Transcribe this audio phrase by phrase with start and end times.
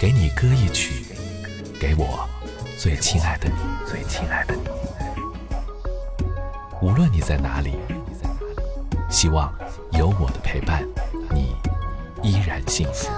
[0.00, 1.04] 给你歌一曲，
[1.78, 2.26] 给我
[2.78, 3.54] 最亲爱的你，
[3.86, 4.62] 最亲爱的你。
[6.80, 7.74] 无论你在哪里，
[9.10, 9.52] 希望
[9.92, 10.82] 有我的陪伴，
[11.34, 11.54] 你
[12.22, 13.10] 依然幸福。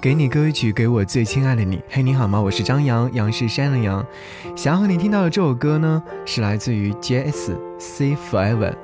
[0.00, 1.82] 给你歌一曲，给我最亲爱的你。
[1.90, 2.40] 嘿，你好吗？
[2.40, 4.02] 我是张扬，杨是山的杨。
[4.56, 7.54] 想要和你听到的这首歌呢，是来自于 J.S.
[7.78, 8.74] C Forever。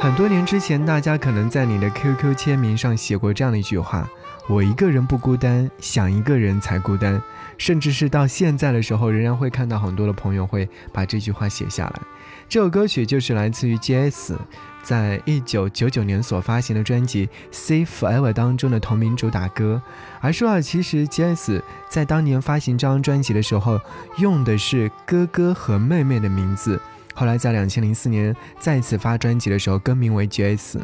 [0.00, 4.08] 很多年之前，大家可能在你的 QQ 签名上写过这样的一句话
[4.48, 7.20] ：“我一个人不孤单，想一个人才孤单。”
[7.58, 12.00] 甚至是到现在的时候，仍然会看到很多的朋友会把这句话写下来。
[12.48, 14.38] 这首歌曲就是来自于 J.S.
[14.84, 19.82] 在一九九九年所发行的专辑《See Forever》当中的同名主打歌。
[20.20, 21.60] 而说啊，其实 J.S.
[21.88, 23.80] 在当年发行这张专辑的时候，
[24.18, 26.80] 用的是哥哥和妹妹的名字。
[27.18, 30.80] 后来在两千零四年再次发专辑的时候，更名为 J.S。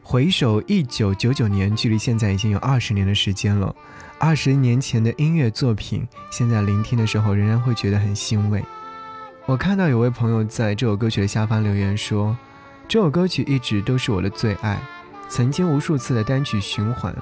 [0.00, 3.74] 回首一九九九年，距离现在已经有二十年的时间了。
[4.20, 8.62] 二十年前的音乐作品，现在聆听的时候仍然会觉得很欣慰。
[9.46, 12.36] 我看到有位朋友在这首歌曲的下方留言说
[12.86, 14.80] ：“这首歌曲一直都是我的最爱，
[15.28, 17.12] 曾经无数次的单曲循环。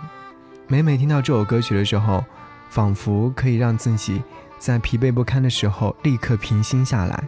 [0.69, 2.22] 每每听到这首歌曲的时候，
[2.69, 4.22] 仿佛可以让自己
[4.58, 7.25] 在疲惫不堪的时候立刻平心下来。”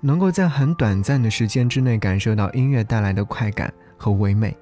[0.00, 4.56] 能够在很短暂的时间之内感受到音乐带来的快感和唯美，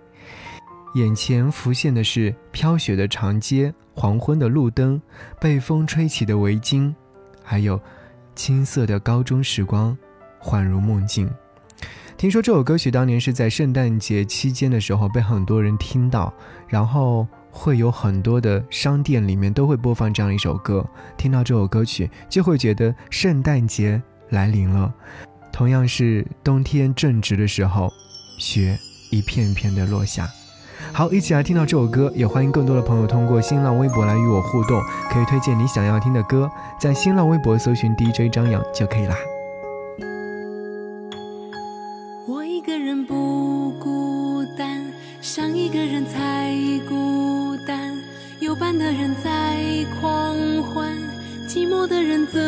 [0.95, 5.01] 眼前浮现的是飘雪的长街、黄昏的路灯、
[5.41, 6.95] 被风吹起的围巾，
[7.42, 7.81] 还有
[8.34, 9.97] 青涩的高中时光，
[10.41, 11.31] 恍如梦境。
[12.17, 16.33] 听说这首歌曲当年是在圣诞节期间的时候被很多人听到，
[16.67, 20.83] 然后会有很多的商店里面都会播放这样一首歌，
[21.19, 24.03] 听到这首歌曲就会觉得圣诞节。
[24.30, 24.92] 来临了，
[25.52, 27.92] 同样是冬天正值的时候，
[28.38, 28.78] 雪
[29.10, 30.28] 一片一片的落下。
[30.92, 39.17] 好，一起来听到这首歌，也欢迎更多的朋友通过新浪微博来与我互动，可以推荐你想要听的歌，在新浪微博搜寻 DJ 张扬就可以啦。
[42.28, 44.84] 我一个人不孤单，
[45.20, 46.55] 想一个人才
[46.89, 47.95] 孤单，
[48.40, 49.56] 有伴的人在
[50.01, 50.96] 狂欢，
[51.48, 52.40] 寂寞的人怎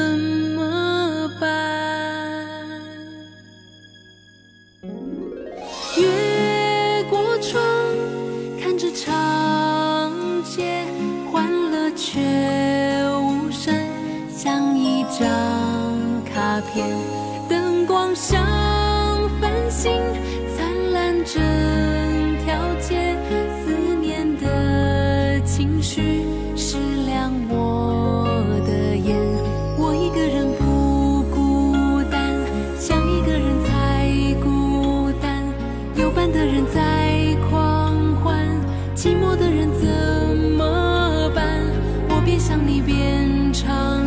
[17.49, 18.41] 灯光像
[19.41, 19.93] 繁星，
[20.57, 21.41] 灿烂整
[22.45, 23.17] 条街，
[23.65, 26.25] 思念的情绪
[26.57, 28.27] 是亮我
[28.67, 29.17] 的眼。
[29.77, 32.35] 我一个人不孤单，
[32.79, 35.43] 想一个人才孤单。
[35.97, 36.29] 有伴。
[36.31, 38.47] 的人在狂欢，
[38.95, 41.59] 寂寞的人怎么办？
[42.11, 44.05] 我边想你边唱